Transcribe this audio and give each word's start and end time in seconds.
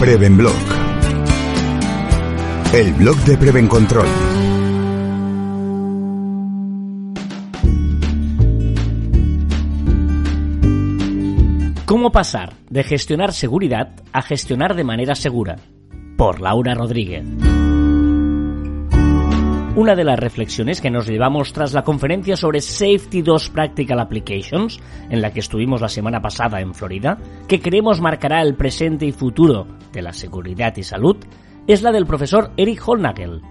Prevenblog. 0.00 0.54
El 2.72 2.94
blog 2.94 3.16
de 3.18 3.36
Prevencontrol. 3.36 4.06
¿Cómo 11.84 12.10
pasar 12.12 12.54
de 12.70 12.82
gestionar 12.82 13.34
seguridad 13.34 13.90
a 14.14 14.22
gestionar 14.22 14.74
de 14.74 14.84
manera 14.84 15.14
segura? 15.14 15.56
Por 16.16 16.40
Laura 16.40 16.74
Rodríguez. 16.74 17.49
Una 19.76 19.94
de 19.94 20.02
las 20.02 20.18
reflexiones 20.18 20.80
que 20.80 20.90
nos 20.90 21.06
llevamos 21.06 21.52
tras 21.52 21.72
la 21.72 21.84
conferencia 21.84 22.36
sobre 22.36 22.60
Safety 22.60 23.22
2 23.22 23.50
Practical 23.50 24.00
Applications, 24.00 24.80
en 25.08 25.22
la 25.22 25.32
que 25.32 25.38
estuvimos 25.38 25.80
la 25.80 25.88
semana 25.88 26.20
pasada 26.20 26.60
en 26.60 26.74
Florida, 26.74 27.18
que 27.46 27.60
creemos 27.60 28.00
marcará 28.00 28.42
el 28.42 28.56
presente 28.56 29.06
y 29.06 29.12
futuro 29.12 29.68
de 29.92 30.02
la 30.02 30.12
seguridad 30.12 30.76
y 30.76 30.82
salud, 30.82 31.16
es 31.68 31.82
la 31.82 31.92
del 31.92 32.04
profesor 32.04 32.50
Eric 32.56 32.86
Holnagel. 32.86 33.42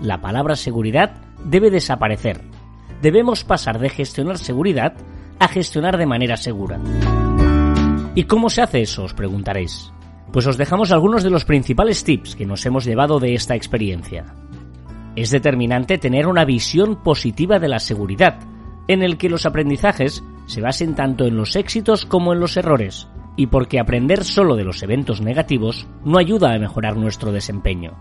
La 0.00 0.20
palabra 0.20 0.54
seguridad 0.54 1.16
debe 1.44 1.70
desaparecer. 1.70 2.42
Debemos 3.02 3.42
pasar 3.42 3.80
de 3.80 3.88
gestionar 3.88 4.38
seguridad 4.38 4.94
a 5.40 5.48
gestionar 5.48 5.98
de 5.98 6.06
manera 6.06 6.36
segura. 6.36 6.78
¿Y 8.14 8.22
cómo 8.24 8.50
se 8.50 8.62
hace 8.62 8.82
eso? 8.82 9.02
Os 9.02 9.14
preguntaréis. 9.14 9.92
Pues 10.32 10.46
os 10.46 10.56
dejamos 10.56 10.92
algunos 10.92 11.24
de 11.24 11.30
los 11.30 11.44
principales 11.44 12.04
tips 12.04 12.36
que 12.36 12.46
nos 12.46 12.64
hemos 12.66 12.84
llevado 12.84 13.18
de 13.18 13.34
esta 13.34 13.56
experiencia. 13.56 14.26
Es 15.16 15.30
determinante 15.30 15.96
tener 15.96 16.26
una 16.26 16.44
visión 16.44 16.96
positiva 16.96 17.58
de 17.58 17.68
la 17.68 17.78
seguridad, 17.78 18.38
en 18.86 19.02
el 19.02 19.16
que 19.16 19.30
los 19.30 19.46
aprendizajes 19.46 20.22
se 20.44 20.60
basen 20.60 20.94
tanto 20.94 21.24
en 21.24 21.36
los 21.36 21.56
éxitos 21.56 22.04
como 22.04 22.34
en 22.34 22.40
los 22.40 22.58
errores, 22.58 23.08
y 23.34 23.46
porque 23.46 23.80
aprender 23.80 24.24
solo 24.24 24.56
de 24.56 24.64
los 24.64 24.82
eventos 24.82 25.22
negativos 25.22 25.88
no 26.04 26.18
ayuda 26.18 26.52
a 26.52 26.58
mejorar 26.58 26.98
nuestro 26.98 27.32
desempeño. 27.32 27.94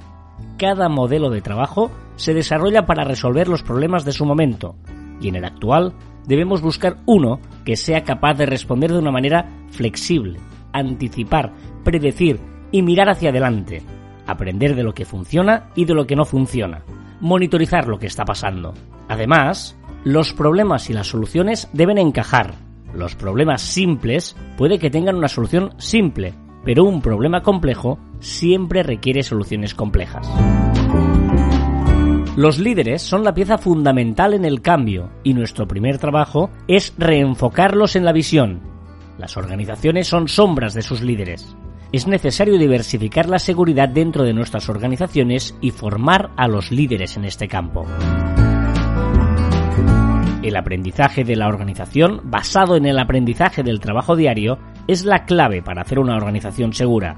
Cada 0.57 0.89
modelo 0.89 1.29
de 1.29 1.41
trabajo 1.41 1.89
se 2.17 2.33
desarrolla 2.33 2.85
para 2.85 3.05
resolver 3.05 3.47
los 3.47 3.63
problemas 3.63 4.03
de 4.03 4.11
su 4.11 4.25
momento, 4.25 4.75
y 5.21 5.29
en 5.29 5.37
el 5.37 5.45
actual 5.45 5.93
debemos 6.27 6.61
buscar 6.61 6.97
uno 7.05 7.39
que 7.63 7.77
sea 7.77 8.03
capaz 8.03 8.33
de 8.33 8.45
responder 8.45 8.91
de 8.91 8.99
una 8.99 9.11
manera 9.11 9.49
flexible, 9.69 10.37
anticipar, 10.73 11.53
predecir 11.85 12.41
y 12.71 12.81
mirar 12.81 13.07
hacia 13.07 13.29
adelante, 13.29 13.83
aprender 14.27 14.75
de 14.75 14.83
lo 14.83 14.93
que 14.93 15.05
funciona 15.05 15.69
y 15.75 15.85
de 15.85 15.93
lo 15.93 16.05
que 16.05 16.15
no 16.15 16.25
funciona, 16.25 16.83
monitorizar 17.19 17.87
lo 17.87 17.99
que 17.99 18.07
está 18.07 18.25
pasando. 18.25 18.73
Además, 19.07 19.77
los 20.03 20.33
problemas 20.33 20.89
y 20.89 20.93
las 20.93 21.07
soluciones 21.07 21.69
deben 21.73 21.97
encajar. 21.97 22.53
Los 22.93 23.15
problemas 23.15 23.61
simples 23.61 24.35
puede 24.57 24.79
que 24.79 24.89
tengan 24.89 25.15
una 25.15 25.27
solución 25.27 25.73
simple, 25.77 26.33
pero 26.63 26.83
un 26.83 27.01
problema 27.01 27.41
complejo 27.41 27.99
siempre 28.19 28.83
requiere 28.83 29.23
soluciones 29.23 29.73
complejas. 29.73 30.29
Los 32.35 32.59
líderes 32.59 33.01
son 33.01 33.23
la 33.23 33.33
pieza 33.33 33.57
fundamental 33.57 34.33
en 34.33 34.43
el 34.43 34.61
cambio 34.61 35.09
y 35.23 35.33
nuestro 35.33 35.67
primer 35.67 35.99
trabajo 35.99 36.49
es 36.67 36.93
reenfocarlos 36.97 37.95
en 37.95 38.03
la 38.03 38.11
visión. 38.11 38.59
Las 39.17 39.37
organizaciones 39.37 40.07
son 40.07 40.27
sombras 40.27 40.73
de 40.73 40.81
sus 40.81 41.01
líderes. 41.01 41.55
Es 41.95 42.07
necesario 42.07 42.57
diversificar 42.57 43.29
la 43.29 43.39
seguridad 43.39 43.87
dentro 43.87 44.25
de 44.25 44.33
nuestras 44.33 44.67
organizaciones 44.67 45.55
y 45.61 45.71
formar 45.71 46.29
a 46.35 46.45
los 46.49 46.69
líderes 46.69 47.15
en 47.15 47.23
este 47.23 47.47
campo. 47.47 47.85
El 50.43 50.57
aprendizaje 50.57 51.23
de 51.23 51.37
la 51.37 51.47
organización, 51.47 52.19
basado 52.25 52.75
en 52.75 52.85
el 52.85 52.99
aprendizaje 52.99 53.63
del 53.63 53.79
trabajo 53.79 54.17
diario, 54.17 54.59
es 54.89 55.05
la 55.05 55.23
clave 55.23 55.61
para 55.61 55.83
hacer 55.83 55.99
una 55.99 56.17
organización 56.17 56.73
segura. 56.73 57.17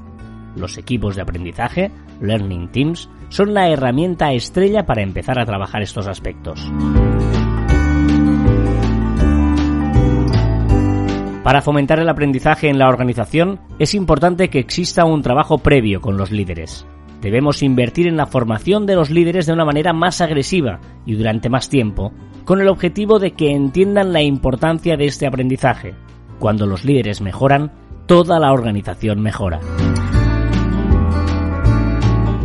Los 0.55 0.77
equipos 0.77 1.15
de 1.15 1.23
aprendizaje, 1.23 1.91
Learning 2.21 2.71
Teams, 2.71 3.09
son 3.29 3.55
la 3.55 3.69
herramienta 3.69 4.31
estrella 4.31 4.85
para 4.85 5.01
empezar 5.01 5.39
a 5.39 5.45
trabajar 5.47 5.81
estos 5.81 6.07
aspectos. 6.07 6.71
Para 11.47 11.61
fomentar 11.61 11.97
el 12.01 12.09
aprendizaje 12.09 12.67
en 12.67 12.77
la 12.77 12.89
organización 12.89 13.61
es 13.79 13.93
importante 13.93 14.49
que 14.49 14.59
exista 14.59 15.05
un 15.05 15.21
trabajo 15.21 15.59
previo 15.59 16.01
con 16.01 16.17
los 16.17 16.29
líderes. 16.29 16.85
Debemos 17.21 17.63
invertir 17.63 18.05
en 18.05 18.17
la 18.17 18.25
formación 18.25 18.85
de 18.85 18.95
los 18.95 19.09
líderes 19.09 19.45
de 19.45 19.53
una 19.53 19.63
manera 19.63 19.93
más 19.93 20.19
agresiva 20.19 20.81
y 21.05 21.15
durante 21.15 21.47
más 21.47 21.69
tiempo, 21.69 22.11
con 22.43 22.59
el 22.59 22.67
objetivo 22.67 23.17
de 23.17 23.31
que 23.31 23.53
entiendan 23.53 24.11
la 24.11 24.21
importancia 24.21 24.97
de 24.97 25.05
este 25.05 25.25
aprendizaje. 25.25 25.95
Cuando 26.37 26.65
los 26.65 26.83
líderes 26.83 27.21
mejoran, 27.21 27.71
toda 28.07 28.41
la 28.41 28.51
organización 28.51 29.21
mejora. 29.21 29.61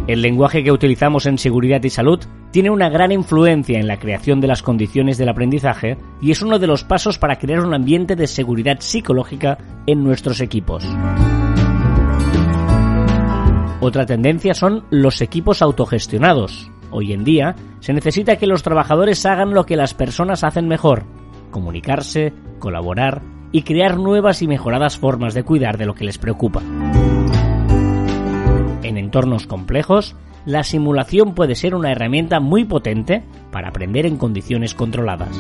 El 0.09 0.21
lenguaje 0.21 0.65
que 0.65 0.73
utilizamos 0.73 1.27
en 1.27 1.39
seguridad 1.39 1.83
y 1.85 1.91
salud 1.91 2.19
tiene 2.51 2.71
una 2.71 2.89
gran 2.89 3.13
influencia 3.13 3.79
en 3.79 3.87
la 3.87 3.99
creación 3.99 4.41
de 4.41 4.49
las 4.49 4.61
condiciones 4.63 5.17
del 5.17 5.29
aprendizaje 5.29 5.97
y 6.21 6.33
es 6.33 6.43
uno 6.43 6.59
de 6.59 6.67
los 6.67 6.83
pasos 6.83 7.19
para 7.19 7.39
crear 7.39 7.65
un 7.65 7.73
ambiente 7.73 8.17
de 8.17 8.27
seguridad 8.27 8.81
psicológica 8.81 9.59
en 9.87 10.03
nuestros 10.03 10.41
equipos. 10.41 10.85
Otra 13.81 14.05
tendencia 14.05 14.55
son 14.55 14.85
los 14.91 15.21
equipos 15.23 15.63
autogestionados. 15.63 16.71
Hoy 16.91 17.13
en 17.13 17.25
día 17.25 17.55
se 17.79 17.93
necesita 17.93 18.37
que 18.37 18.47
los 18.47 18.63
trabajadores 18.63 19.25
hagan 19.25 19.55
lo 19.55 19.67
que 19.67 19.77
las 19.77 19.95
personas 19.95 20.43
hacen 20.43 20.67
mejor, 20.67 21.05
comunicarse, 21.51 22.33
colaborar 22.59 23.23
y 23.53 23.63
crear 23.63 23.99
nuevas 23.99 24.43
y 24.43 24.49
mejoradas 24.49 24.99
formas 24.99 25.35
de 25.35 25.45
cuidar 25.45 25.79
de 25.79 25.87
lo 25.87 25.95
que 25.95 26.05
les 26.05 26.19
preocupa. 26.19 26.61
En 29.13 29.19
entornos 29.19 29.47
complejos, 29.47 30.17
la 30.47 30.63
simulación 30.63 31.35
puede 31.35 31.55
ser 31.55 31.75
una 31.75 31.93
herramienta 31.93 32.41
muy 32.41 32.65
potente 32.65 33.23
para 33.51 33.69
aprender 33.69 34.07
en 34.07 34.17
condiciones 34.17 34.75
controladas. 34.75 35.39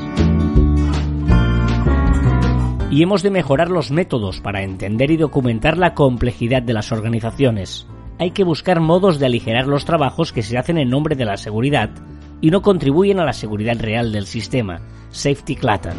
Y 2.91 3.03
hemos 3.03 3.23
de 3.23 3.31
mejorar 3.31 3.71
los 3.71 3.91
métodos 3.91 4.43
para 4.43 4.63
entender 4.63 5.11
y 5.11 5.17
documentar 5.17 5.79
la 5.79 5.95
complejidad 5.95 6.61
de 6.61 6.75
las 6.75 6.93
organizaciones. 6.93 7.87
Hay 8.19 8.33
que 8.33 8.45
buscar 8.45 8.81
modos 8.81 9.19
de 9.19 9.25
aligerar 9.25 9.67
los 9.67 9.87
trabajos 9.87 10.35
que 10.35 10.43
se 10.43 10.59
hacen 10.59 10.77
en 10.77 10.91
nombre 10.91 11.17
de 11.17 11.25
la 11.25 11.39
seguridad 11.39 11.89
y 12.43 12.51
no 12.51 12.61
contribuyen 12.61 13.21
a 13.21 13.25
la 13.25 13.33
seguridad 13.33 13.81
real 13.81 14.13
del 14.13 14.27
sistema, 14.27 14.83
Safety 15.09 15.57
Clutter. 15.57 15.95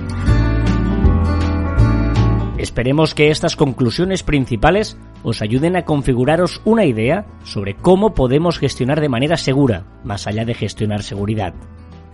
Esperemos 2.63 3.13
que 3.13 3.29
estas 3.29 3.57
conclusiones 3.57 4.23
principales 4.23 4.97
os 5.21 5.41
ayuden 5.41 5.75
a 5.75 5.83
configuraros 5.83 6.61
una 6.63 6.85
idea 6.85 7.25
sobre 7.43 7.75
cómo 7.75 8.13
podemos 8.13 8.57
gestionar 8.57 9.01
de 9.01 9.09
manera 9.09 9.35
segura, 9.35 9.83
más 10.05 10.27
allá 10.27 10.45
de 10.45 10.53
gestionar 10.53 11.03
seguridad. 11.03 11.53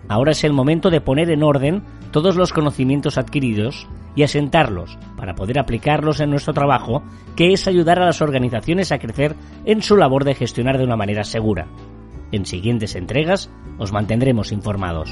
Ahora 0.08 0.32
es 0.32 0.44
el 0.44 0.54
momento 0.54 0.90
de 0.90 1.02
poner 1.02 1.30
en 1.30 1.44
orden 1.44 1.84
todos 2.10 2.36
los 2.36 2.52
conocimientos 2.52 3.20
adquiridos 3.20 3.88
y 4.16 4.24
asentarlos 4.24 4.98
para 5.16 5.36
poder 5.36 5.60
aplicarlos 5.60 6.20
en 6.20 6.32
nuestro 6.32 6.52
trabajo, 6.52 7.04
que 7.36 7.54
es 7.54 7.68
ayudar 7.68 8.00
a 8.00 8.06
las 8.06 8.24
organizaciones 8.24 8.92
a 8.92 8.98
crecer 8.98 9.36
en 9.66 9.84
su 9.84 9.98
labor 9.98 10.24
de 10.24 10.34
gestionar 10.34 10.80
de 10.80 10.84
una 10.84 10.98
manera 10.98 11.26
segura. 11.26 11.68
En 12.32 12.48
siguientes 12.48 12.96
entregas 12.96 13.52
os 13.78 13.92
mantendremos 13.92 14.52
informados. 14.52 15.12